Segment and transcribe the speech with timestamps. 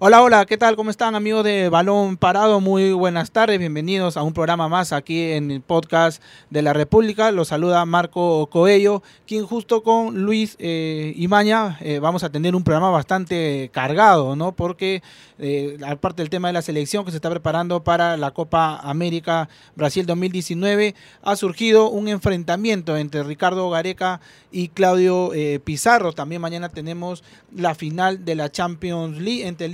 [0.00, 0.76] Hola, hola, ¿qué tal?
[0.76, 2.60] ¿Cómo están amigos de Balón Parado?
[2.60, 7.32] Muy buenas tardes, bienvenidos a un programa más aquí en el podcast de la República.
[7.32, 12.62] Los saluda Marco Coello, quien justo con Luis eh, Imaña eh, vamos a tener un
[12.62, 14.52] programa bastante cargado, ¿no?
[14.52, 15.02] Porque
[15.40, 19.48] eh, aparte del tema de la selección que se está preparando para la Copa América
[19.76, 26.12] Brasil 2019, ha surgido un enfrentamiento entre Ricardo Gareca y Claudio eh, Pizarro.
[26.12, 27.22] También mañana tenemos
[27.54, 29.72] la final de la Champions League entre el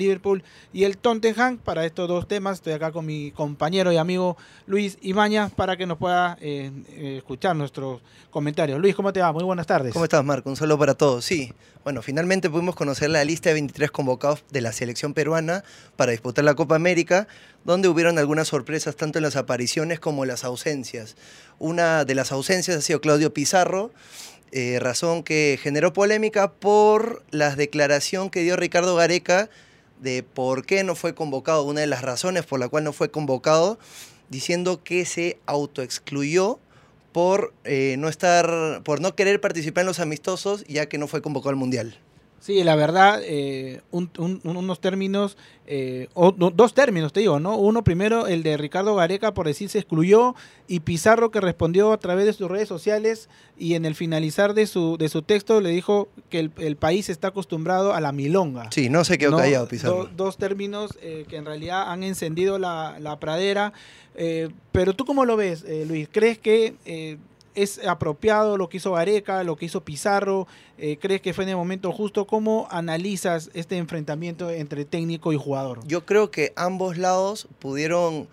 [0.73, 1.59] Y el Tottenham.
[1.59, 5.87] Para estos dos temas estoy acá con mi compañero y amigo Luis Ibaña para que
[5.87, 8.01] nos pueda eh, eh, escuchar nuestros
[8.31, 8.81] comentarios.
[8.81, 9.33] Luis, ¿cómo te va?
[9.33, 9.93] Muy buenas tardes.
[9.93, 10.51] ¿Cómo estás, Marco?
[10.51, 11.25] Un saludo para todos.
[11.25, 11.53] Sí,
[11.85, 15.65] bueno, finalmente pudimos conocer la lista de 23 convocados de la selección peruana
[15.97, 17.29] para disputar la Copa América,
[17.65, 21.17] donde hubieron algunas sorpresas tanto en las apariciones como en las ausencias.
[21.59, 23.91] Una de las ausencias ha sido Claudio Pizarro,
[24.57, 29.51] eh, razón que generó polémica por la declaración que dio Ricardo Gareca
[30.01, 33.11] de por qué no fue convocado, una de las razones por la cual no fue
[33.11, 33.79] convocado,
[34.29, 36.59] diciendo que se autoexcluyó
[37.13, 41.23] por eh, no estar, por no querer participar en los amistosos, ya que no fue
[41.23, 41.99] convocado al mundial.
[42.45, 47.57] Sí, la verdad, eh, un- un- unos términos, eh, o, dos términos te digo, ¿no?
[47.57, 50.35] Uno primero, el de Ricardo Gareca por decir se excluyó
[50.69, 54.67] y Pizarro que respondió a través de sus redes sociales y en el finalizar de
[54.67, 58.71] su, de su texto le dijo que el, el país está acostumbrado a la milonga.
[58.73, 59.37] Sí, no se quedó ¿no?
[59.39, 60.05] callado Pizarro.
[60.05, 63.73] Do- dos términos eh, que en realidad han encendido la, la pradera.
[64.17, 66.09] Eh, pero tú cómo lo ves, eh, Luis?
[66.13, 67.17] ¿Crees que eh,
[67.55, 70.47] es apropiado lo que hizo Gareca, lo que hizo Pizarro?
[70.79, 72.27] Eh, ¿Crees que fue en el momento justo?
[72.27, 75.81] ¿Cómo analizas este enfrentamiento entre técnico y jugador?
[75.87, 78.29] Yo creo que ambos lados pudieron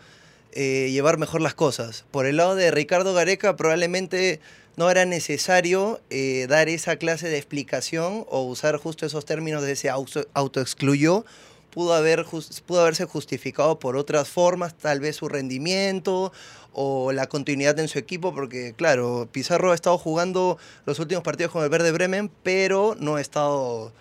[0.53, 2.05] eh, llevar mejor las cosas.
[2.11, 4.39] Por el lado de Ricardo Gareca probablemente
[4.75, 9.73] no era necesario eh, dar esa clase de explicación o usar justo esos términos de
[9.73, 11.25] ese auto, autoexcluyó.
[11.72, 12.25] Pudo, haber,
[12.66, 16.32] pudo haberse justificado por otras formas, tal vez su rendimiento
[16.73, 21.52] o la continuidad en su equipo, porque claro, Pizarro ha estado jugando los últimos partidos
[21.52, 23.93] con el Verde Bremen, pero no ha estado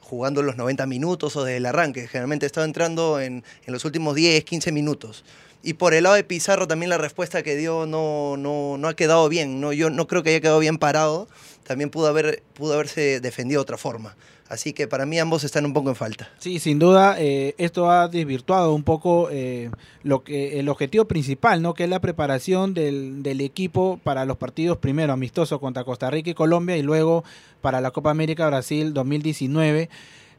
[0.00, 2.06] jugando los 90 minutos o desde el arranque.
[2.06, 5.24] Generalmente estaba entrando en, en los últimos 10, 15 minutos.
[5.66, 8.94] Y por el lado de Pizarro también la respuesta que dio no, no, no ha
[8.94, 9.62] quedado bien.
[9.62, 11.26] No, yo no creo que haya quedado bien parado.
[11.66, 14.14] También pudo, haber, pudo haberse defendido de otra forma.
[14.48, 16.30] Así que para mí ambos están un poco en falta.
[16.38, 19.70] Sí, sin duda, eh, esto ha desvirtuado un poco eh,
[20.02, 21.72] lo que el objetivo principal, ¿no?
[21.72, 26.34] Que es la preparación del, equipo para los partidos primero amistosos contra Costa Rica y
[26.34, 27.24] Colombia y luego
[27.62, 29.88] para la Copa América Brasil 2019.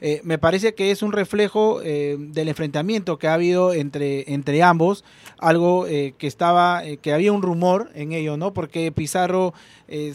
[0.02, 5.04] Eh, me parece que es un reflejo del enfrentamiento que ha habido entre, entre ambos,
[5.40, 8.54] algo que estaba, que había un rumor en ello, ¿no?
[8.54, 9.54] Porque Pizarro
[9.88, 10.14] eh,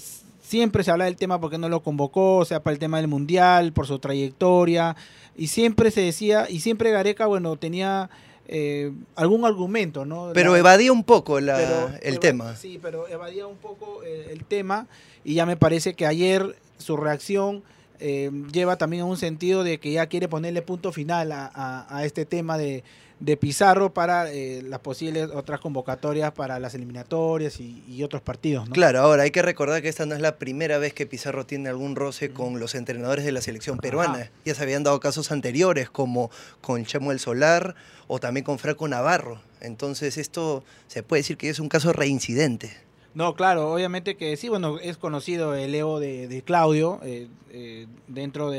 [0.51, 3.07] siempre se habla del tema porque no lo convocó, o sea, para el tema del
[3.07, 4.97] mundial, por su trayectoria,
[5.37, 8.11] y siempre se decía, y siempre Gareca, bueno, tenía
[8.53, 10.33] eh, algún argumento, ¿no?
[10.35, 12.57] Pero La- evadía un poco la- pero el eva- tema.
[12.57, 14.89] Sí, pero evadía un poco eh, el tema
[15.25, 17.63] y ya me parece que ayer su reacción
[18.01, 21.87] eh, lleva también a un sentido de que ya quiere ponerle punto final a, a-
[21.99, 22.83] a este tema de,
[23.21, 28.67] de Pizarro para eh, las posibles otras convocatorias para las eliminatorias y, y otros partidos,
[28.69, 28.73] ¿no?
[28.75, 31.69] Claro, ahora hay que recordar que esta no es la primera vez que Pizarro tiene
[31.69, 34.15] algún roce con los entrenadores de la selección peruana.
[34.15, 34.31] Ajá.
[34.47, 36.31] Ya se habían dado casos anteriores, como
[36.63, 37.75] con Chemo El Solar
[38.07, 39.41] o también con Franco Navarro.
[39.61, 42.71] Entonces esto se puede decir que es un caso reincidente.
[43.13, 48.51] No, claro, obviamente que sí, bueno, es conocido el ego de, Claudio eh, eh, dentro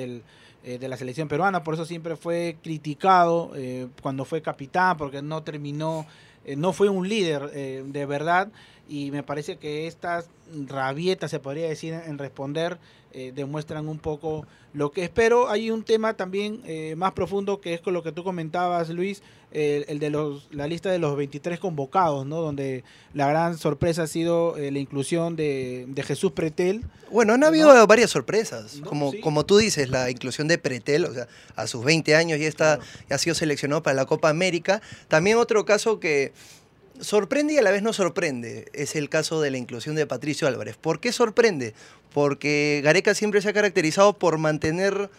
[0.63, 5.19] eh, de la selección peruana, por eso siempre fue criticado eh, cuando fue capitán, porque
[5.23, 6.05] no terminó,
[6.45, 8.49] eh, no fue un líder de verdad,
[8.91, 10.25] y me parece que estas
[10.67, 12.77] rabietas, se podría decir, en responder,
[13.13, 15.09] eh, demuestran un poco lo que es.
[15.09, 18.89] Pero hay un tema también eh, más profundo que es con lo que tú comentabas,
[18.89, 22.41] Luis, eh, el de los, la lista de los 23 convocados, ¿no?
[22.41, 26.83] Donde la gran sorpresa ha sido eh, la inclusión de, de Jesús Pretel.
[27.09, 27.47] Bueno, han ¿No?
[27.47, 28.81] habido varias sorpresas.
[28.81, 29.21] No, como, sí.
[29.21, 32.75] como tú dices, la inclusión de Pretel, o sea, a sus 20 años ya, está,
[32.77, 32.91] Claro.
[33.09, 34.81] ya ha sido seleccionado para la Copa América.
[35.07, 36.33] También otro caso que
[37.01, 40.47] sorprende y a la vez no sorprende es el caso de la inclusión de Patricio
[40.47, 40.77] Álvarez.
[40.77, 41.73] ¿Por qué sorprende?
[42.13, 45.09] Porque Gareca siempre se ha caracterizado por mantener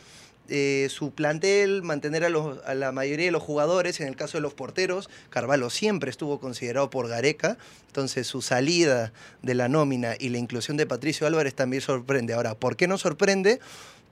[0.49, 4.39] eh, su plantel, mantener a, los- a la mayoría de los jugadores, en el caso
[4.39, 9.13] de los porteros, Carvalho siempre estuvo considerado por Gareca, entonces su salida
[9.43, 12.35] de la nómina y la inclusión de Patricio Álvarez también sorprende.
[12.35, 13.61] Ahora, ¿por qué no sorprende?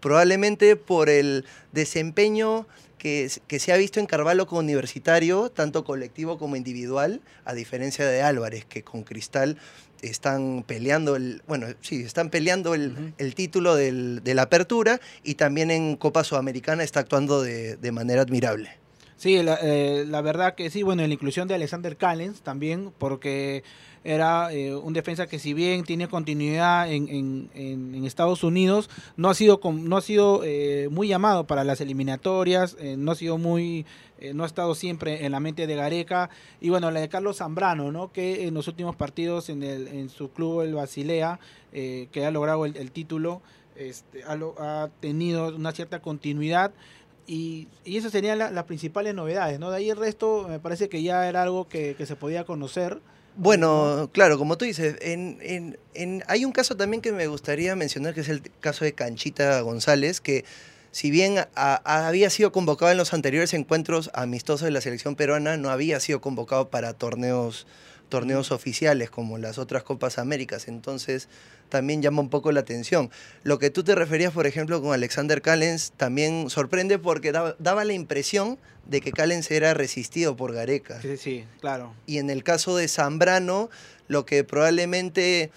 [0.01, 2.67] Probablemente por el desempeño
[3.01, 8.07] que, que se ha visto en Carvalho como universitario, tanto colectivo como individual, a diferencia
[8.07, 9.57] de Álvarez, que con Cristal
[10.03, 15.35] están peleando el, bueno, sí, están peleando el, el título del, de la apertura y
[15.35, 18.71] también en Copa Sudamericana está actuando de, de manera admirable.
[19.17, 23.63] Sí, la, eh, la, verdad que sí, bueno, la inclusión de Alexander Callens también, porque
[24.03, 27.51] era eh, un defensa que si bien tiene continuidad en,
[28.05, 32.97] Estados Unidos, no ha sido, no ha sido eh, muy llamado para las eliminatorias, eh,
[32.97, 33.87] no ha sido muy,
[34.35, 36.29] no ha estado siempre en la mente de Gareca.
[36.61, 38.11] Y bueno, la de Carlos Zambrano, ¿no?
[38.11, 41.39] que en los últimos partidos en, el, en su club, el Basilea,
[41.71, 43.43] que ha logrado el, título,
[43.77, 46.73] este, ha, tenido una cierta continuidad.
[47.27, 49.71] Y, y esas serían la, las principales novedades, ¿no?
[49.71, 53.01] De ahí el resto me parece que ya era algo que se podía conocer.
[53.37, 57.75] Bueno, claro, como tú dices, en, en, en, hay un caso también que me gustaría
[57.77, 60.45] mencionar, que es el caso de Canchita González, que
[60.91, 65.15] si bien a, a, había sido convocado en los anteriores encuentros amistosos de la selección
[65.15, 67.67] peruana, no había sido convocado para torneos,
[68.11, 70.69] torneos oficiales como las otras Copas Américas.
[70.69, 71.29] Entonces,
[71.71, 73.11] también llama un poco la atención.
[73.43, 77.85] Lo que tú te referías, por ejemplo, con Alexander Callens, también sorprende porque daba, daba
[77.85, 81.01] la impresión de que Callens era resistido por Gareca.
[81.01, 81.95] Sí, sí, claro.
[82.07, 83.71] Y en el caso de Zambrano,
[84.09, 85.51] lo que probablemente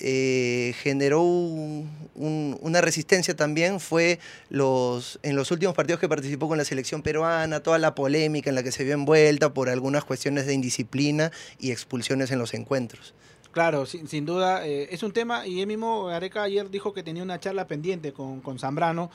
[0.00, 4.18] eh, generó un, un, una resistencia también fue
[4.48, 8.56] los, en los últimos partidos que participó con la selección peruana, toda la polémica en
[8.56, 13.14] la que se vio envuelta por algunas cuestiones de indisciplina y expulsiones en los encuentros.
[13.52, 17.02] Claro, sin, sin duda, eh, es un tema, y él mismo, Gareca, ayer dijo que
[17.02, 19.10] tenía una charla pendiente con, con Zambrano,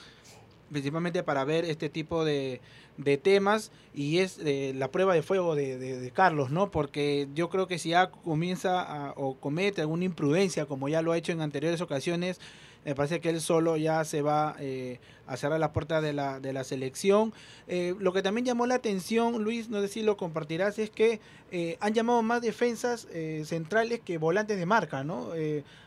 [0.72, 2.62] principalmente para ver este tipo de,
[2.98, 6.72] de temas, y es eh, la prueba de fuego de, de, Carlos, ¿no?
[6.72, 11.12] Porque yo creo que si ya comienza a, o comete alguna imprudencia, como ya lo
[11.12, 12.40] ha hecho en anteriores ocasiones,
[12.86, 16.40] me parece que él solo ya se va eh, a cerrar la puerta de la,
[16.40, 17.34] de la selección.
[17.68, 21.20] Eh, lo que también llamó la atención, Luis, no sé si lo compartirás, es que
[21.52, 23.08] eh, han llamado más defensas
[23.44, 25.34] centrales que volantes de marca, ¿no?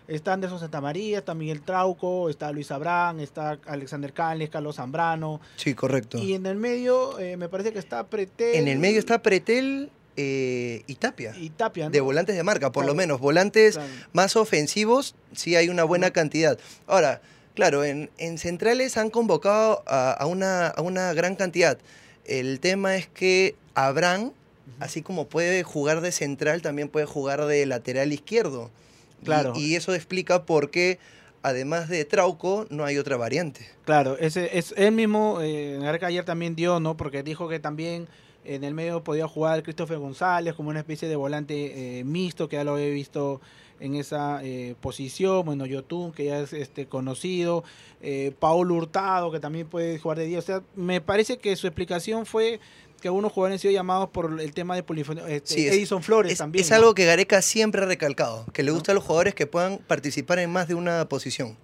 [0.08, 5.40] Está Anderson Santamaría, está Miguel Trauco, está Luis Abrán, está Alexander Canles, Carlos Zambrano.
[5.56, 6.18] Sí, correcto.
[6.18, 8.56] Y en el medio me parece que está Pretel.
[8.56, 9.90] En el medio está Pretel,
[10.20, 11.32] eh, y Tapia.
[11.36, 11.90] Y Tapia ¿no?
[11.90, 12.94] De volantes de marca, por claro.
[12.94, 13.20] lo menos.
[13.20, 13.88] Volantes claro.
[14.12, 16.58] más ofensivos, sí hay una buena cantidad.
[16.88, 17.22] Ahora,
[17.54, 21.78] claro, en, en centrales han convocado a, a, una, a, una, gran cantidad.
[22.24, 24.74] El tema es que Abraham, uh -huh.
[24.80, 28.72] así como puede jugar de central, también puede jugar de lateral izquierdo.
[29.22, 29.52] Claro.
[29.54, 30.98] Y, y eso explica por qué
[31.48, 33.66] además de Trauco, no hay otra variante.
[33.84, 36.96] Claro, ese es él mismo, eh, ayer también dio, ¿no?
[36.96, 38.08] Porque dijo que también
[38.44, 42.56] en el medio podía jugar Christopher González como una especie de volante eh, mixto, que
[42.56, 43.40] ya lo he visto
[43.80, 45.44] en esa eh, posición.
[45.44, 47.64] Bueno, Yotun, que ya es este, conocido.
[48.00, 50.38] Eh, Paul Hurtado, que también puede jugar de 10.
[50.38, 52.60] O sea, me parece que su explicación fue
[53.00, 55.26] que algunos jugadores han sido llamados por el tema de polifonía.
[55.28, 56.64] Este, sí, Edison Flores es, también.
[56.64, 56.76] Es ¿no?
[56.76, 58.94] algo que Gareca siempre ha recalcado, que le gusta ¿no?
[58.94, 61.56] a los jugadores que puedan participar en más de una posición.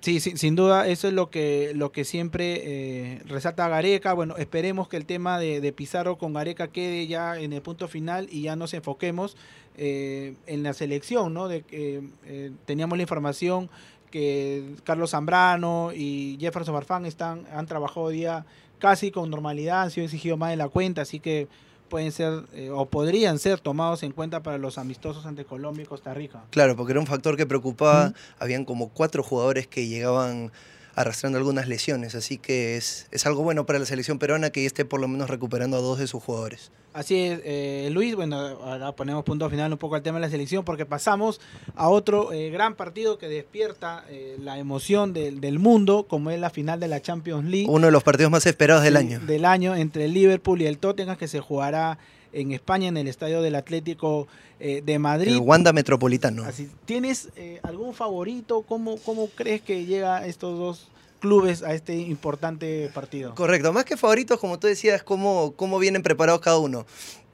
[0.00, 4.12] Sí, sí, sin duda, eso es lo que, lo que siempre eh, resalta Gareca.
[4.12, 7.88] Bueno, esperemos que el tema de, de, Pizarro con Gareca quede ya en el punto
[7.88, 9.36] final y ya nos enfoquemos
[9.78, 11.48] eh, en la selección, ¿no?
[11.48, 13.68] De que eh, teníamos la información
[14.10, 18.46] que Carlos Zambrano y Jefferson Farfán están, han trabajado día
[18.78, 21.48] casi con normalidad, han sido exigidos más de la cuenta, así que
[21.88, 25.86] pueden ser eh, o podrían ser tomados en cuenta para los amistosos ante Colombia y
[25.86, 26.44] Costa Rica.
[26.50, 28.12] Claro, porque era un factor que preocupaba.
[28.38, 30.52] Habían como cuatro jugadores que llegaban
[30.96, 34.86] arrastrando algunas lesiones, así que es, es algo bueno para la selección peruana que esté
[34.86, 36.72] por lo menos recuperando a dos de sus jugadores.
[36.94, 40.30] Así es, eh, Luis, bueno, ahora ponemos punto final un poco al tema de la
[40.30, 41.42] selección porque pasamos
[41.74, 46.40] a otro eh, gran partido que despierta eh, la emoción de, del mundo, como es
[46.40, 47.66] la final de la Champions League.
[47.68, 49.20] Uno de los partidos más esperados del año.
[49.20, 51.98] Del año entre el Liverpool y el Tottenham que se jugará
[52.36, 54.28] en España en el estadio del Atlético
[54.60, 55.32] eh, de Madrid.
[55.32, 56.44] El Wanda Metropolitano.
[56.44, 58.62] Así, ¿Tienes eh, algún favorito?
[58.62, 60.88] ¿Cómo, ¿Cómo crees que llega estos dos
[61.20, 63.34] clubes a este importante partido?
[63.34, 66.86] Correcto, más que favoritos, como tú decías, cómo, cómo vienen preparados cada uno.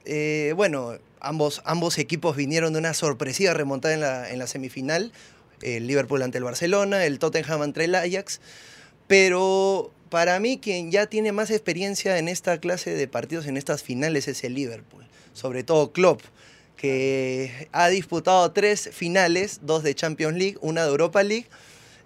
[0.04, 5.12] Eh, bueno, ambos, ambos equipos vinieron de una sorpresiva remontada en la, en la semifinal.
[5.62, 8.40] El Liverpool ante el Barcelona, el Tottenham ante el Ajax.
[9.08, 13.82] Pero para mí quien ya tiene más experiencia en esta clase de partidos, en estas
[13.82, 15.06] finales, es el Liverpool.
[15.32, 16.20] Sobre todo Klopp,
[16.76, 21.46] que ha disputado tres finales, dos de Champions League, una de Europa League.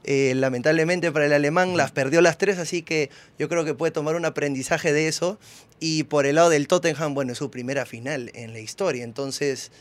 [0.04, 3.10] Eh, lamentablemente para el alemán las perdió las tres, así que
[3.40, 5.40] yo creo que puede tomar un aprendizaje de eso.
[5.80, 9.72] Y por el lado del Tottenham, bueno, es su primera final en la historia, entonces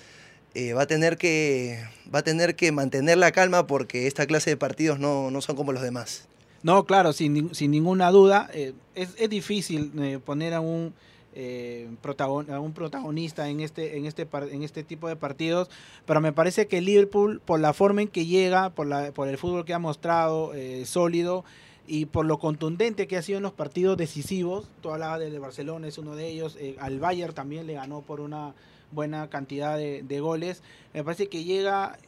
[0.55, 4.49] eh, va, a tener que, va a tener que mantener la calma porque esta clase
[4.49, 6.27] de partidos no, no son como los demás.
[6.65, 8.49] No, claro, sin, sin ninguna duda.
[8.51, 10.95] Eh, es, es, difícil eh, poner a un,
[11.35, 15.69] eh, a un protagonista en este, en, este, en este tipo de partidos,
[16.07, 19.37] pero me parece que Liverpool, por la forma en que llega, por, la, por el
[19.37, 20.53] fútbol que ha mostrado
[20.85, 21.45] sólido,
[21.85, 25.87] y por lo contundente que ha sido en los partidos decisivos, tú hablabas de Barcelona,
[25.87, 28.55] es uno de ellos, al Bayern también le ganó por una
[28.91, 30.63] buena cantidad de, goles,
[30.95, 31.99] me parece que llega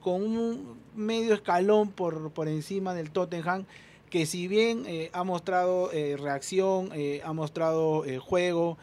[0.00, 3.66] con un medio escalón por, por encima del Tottenham,
[4.10, 8.76] que si bien eh, ha mostrado eh, reacción, eh, ha mostrado juego,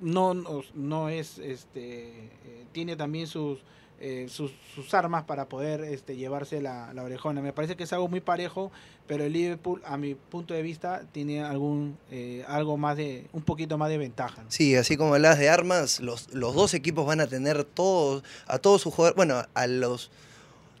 [0.00, 0.34] no,
[0.74, 2.30] no es, este,
[2.72, 3.60] tiene también sus,
[4.28, 7.40] sus, sus, armas para poder este, llevarse la, orejona.
[7.40, 8.72] Me parece que es algo muy parejo,
[9.06, 11.96] pero el Liverpool, a mi punto de vista, tiene algún
[12.46, 14.44] algo más de, un poquito más de ventaja.
[14.48, 18.58] Sí, así como hablas de armas, los, los dos equipos van a tener todos, a
[18.58, 20.10] todos sus jugadores, bueno, a los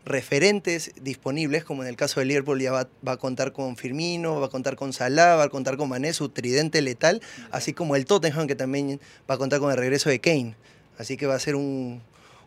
[0.04, 4.40] referentes disponibles, como en el caso de Liverpool ya va, va, a contar con Firmino,
[4.40, 7.96] va a contar con Salah, va a contar con Mané, su tridente letal, así como
[7.96, 9.00] el Tottenham que también
[9.30, 10.54] va a contar con el regreso de Kane.
[10.98, 12.02] Así que va a ser un,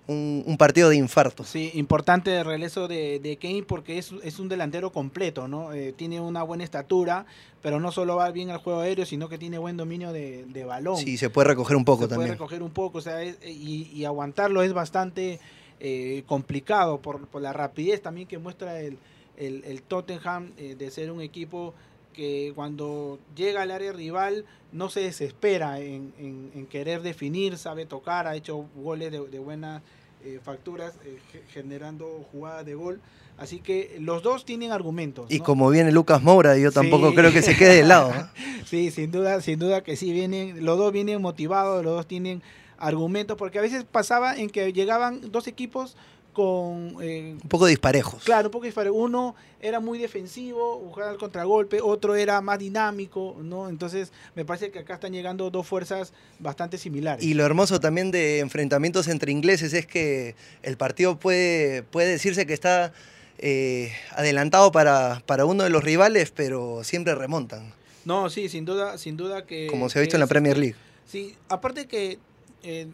[0.07, 1.43] un, un partido de infarto.
[1.43, 5.73] Sí, importante el regreso de, de Kane porque es, es, un delantero completo, ¿no?
[5.73, 7.25] Eh, tiene una buena estatura,
[7.61, 10.65] pero no solo va bien al juego aéreo, sino que tiene buen dominio de, de
[10.65, 10.97] balón.
[10.97, 12.31] Sí, se puede recoger un poco se también.
[12.31, 15.39] Se puede recoger un poco, o sea, es, y, y aguantarlo es bastante
[15.79, 18.97] eh, complicado por, por, la rapidez también que muestra el,
[19.37, 21.73] el, el Tottenham eh, de ser un equipo
[22.15, 27.85] que cuando llega al área rival no se desespera en, en, en querer definir, sabe
[27.85, 29.81] tocar, ha hecho goles de, de buenas
[30.23, 31.19] eh, facturas, eh,
[31.49, 32.99] generando jugadas de gol.
[33.37, 35.29] Así que los dos tienen argumentos.
[35.29, 35.43] Y ¿no?
[35.43, 37.15] como viene Lucas Moura, yo tampoco sí.
[37.15, 38.09] creo que se quede de lado.
[38.09, 38.25] ¿eh?
[38.65, 42.41] sí, sin duda, sin duda que sí, vienen, los dos vienen motivados, los dos tienen
[42.79, 45.95] argumentos, porque a veces pasaba en que llegaban dos equipos
[46.35, 46.97] con...
[47.01, 48.23] Eh, un poco disparejos.
[48.23, 48.99] Claro, un poco disparejos.
[48.99, 53.69] Uno era muy defensivo, jugaba al contragolpe, otro era más dinámico, ¿no?
[53.69, 57.25] Entonces me parece que acá están llegando dos fuerzas bastante similares.
[57.25, 62.45] Y lo hermoso también de enfrentamientos entre ingleses es que el partido puede, puede decirse
[62.45, 62.93] que está
[63.39, 67.73] eh, adelantado para, para uno de los rivales, pero siempre remontan.
[68.03, 69.65] No, sí, sin duda, sin duda que...
[69.67, 70.75] Como se ha visto en la Premier League.
[71.07, 72.19] Sí, aparte que...
[72.61, 72.87] Eh,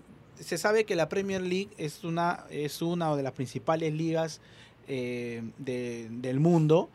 [0.44, 4.42] se sabe que la Premier League es una, es una de las principales ligas
[4.88, 6.90] eh, de, del mundo,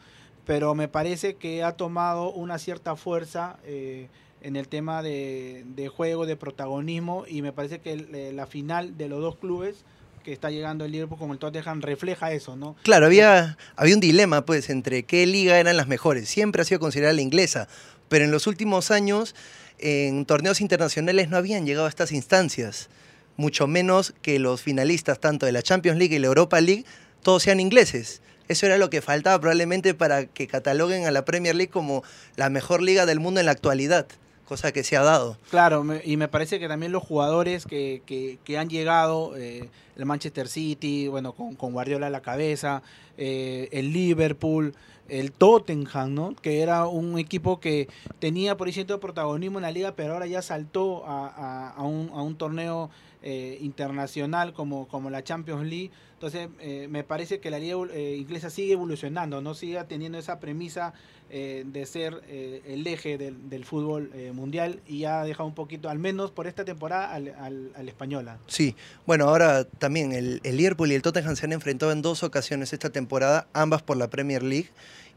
[0.45, 4.09] pero me parece que ha tomado una cierta fuerza eh,
[4.43, 9.09] en el tema de, juego, de protagonismo, y me parece que eh, la final de
[9.09, 9.85] los dos clubes
[10.23, 12.75] que está llegando el Liverpool con el Tottenham refleja eso, ¿no?
[12.83, 16.29] Claro, había, había un dilema pues entre qué liga eran las mejores.
[16.29, 17.69] Siempre ha sido considerada la inglesa,
[18.09, 19.37] pero en los últimos años
[19.79, 22.89] en torneos internacionales no habían llegado a estas instancias
[23.37, 26.85] mucho menos que los finalistas tanto de la Champions League y la Europa League,
[27.23, 28.23] todos sean ingleses.
[28.49, 32.05] Eso era lo que faltaba probablemente para que cataloguen a la Premier League como
[32.37, 34.07] la mejor liga del mundo en la actualidad,
[34.47, 35.37] cosa que se ha dado.
[35.51, 38.03] Claro, y me parece que también los jugadores que,
[38.45, 42.83] que, han llegado, eh, el Manchester City, bueno, con, Guardiola a la cabeza,
[43.19, 44.75] eh, el Liverpool,
[45.09, 46.37] el Tottenham, ¿no?
[46.37, 47.89] que era un equipo que
[48.19, 52.11] tenía por ahí cierto protagonismo en la liga, pero ahora ya saltó a, a, un,
[52.13, 52.91] a un torneo
[53.23, 55.91] eh, internacional como, como la Champions League.
[56.15, 60.41] Entonces, eh, me parece que la liga eh, inglesa sigue evolucionando, no sigue teniendo esa
[60.41, 60.93] premisa
[61.29, 66.47] de ser el eje del, fútbol mundial y ha dejado un poquito, al menos por
[66.47, 68.39] esta temporada, al, al, al española.
[68.47, 72.23] Sí, bueno, ahora también el, el Liverpool y el Tottenham se han enfrentado en dos
[72.23, 74.69] ocasiones esta temporada, ambas por la Premier League,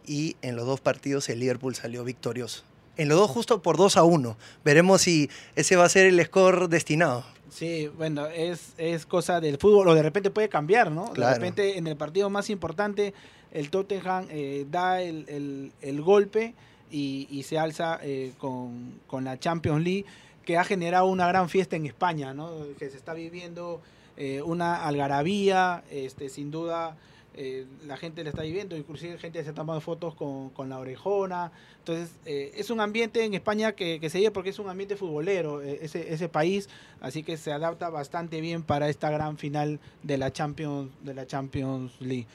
[0.07, 2.63] y en los dos partidos el Liverpool salió victorioso.
[2.99, 4.37] En los dos justo por 2 a 1.
[4.65, 7.23] Veremos si ese va a ser el score destinado.
[7.49, 11.11] Sí, bueno, es, es cosa del fútbol, o de repente puede cambiar, ¿no?
[11.13, 11.33] Claro.
[11.33, 13.13] De repente en el partido más importante,
[13.51, 16.53] el Tottenham eh, da el, el, el, golpe
[16.91, 20.05] y, y se alza eh, con, con, la Champions League,
[20.45, 22.51] que ha generado una gran fiesta en España, ¿no?
[22.77, 23.81] Que se está viviendo
[24.17, 26.97] eh, una algarabía, este, sin duda.
[27.41, 30.77] Eh, la gente le está viviendo, inclusive gente se ha tomado fotos con, con la
[30.77, 31.53] orejona.
[31.77, 34.97] Entonces, eh, es un ambiente en España que, que se lleva porque es un ambiente
[34.97, 36.67] futbolero, eh, ese, ese país,
[36.99, 41.25] así que se adapta bastante bien para esta gran final de la Champions, de la
[41.27, 42.27] Champions League.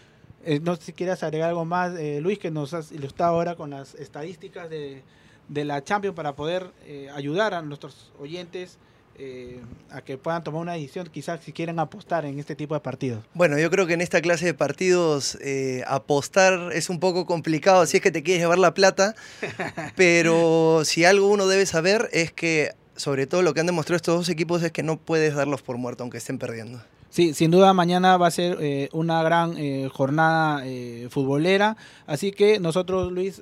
[0.42, 3.56] Eh, no sé si quieres agregar algo más, eh, Luis, que nos has ilustrado ahora
[3.56, 5.02] con las estadísticas de,
[5.50, 6.70] de la Champions para poder
[7.12, 8.78] ayudar a nuestros oyentes
[9.16, 12.80] eh, a que puedan tomar una decisión, quizás si quieren apostar en este tipo de
[12.80, 13.24] partidos.
[13.34, 17.86] Bueno, yo creo que en esta clase de partidos eh, apostar es un poco complicado
[17.86, 19.14] si es que te quieres llevar la plata,
[19.96, 24.16] pero si algo uno debe saber es que sobre todo lo que han demostrado estos
[24.16, 26.82] dos equipos es que no puedes darlos por muerto aunque estén perdiendo.
[27.14, 31.76] Sí, sin duda mañana va a ser eh, una gran eh, jornada eh, futbolera,
[32.08, 33.40] así que nosotros, Luis,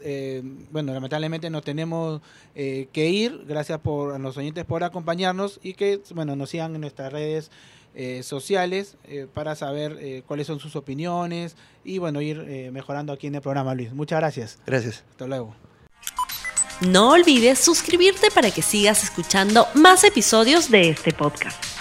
[0.70, 2.20] bueno, lamentablemente nos tenemos
[2.54, 6.82] que ir, gracias por, a los oyentes por acompañarnos y que, bueno, nos sigan en
[6.82, 7.50] nuestras redes
[8.20, 8.96] sociales
[9.32, 13.90] para saber cuáles son sus opiniones y, bueno, ir mejorando aquí en el programa, Luis.
[13.94, 14.58] Muchas gracias.
[14.66, 15.02] Gracias.
[15.12, 15.54] Hasta luego.
[16.82, 21.71] No olvides suscribirte para que sigas escuchando más episodios de este podcast.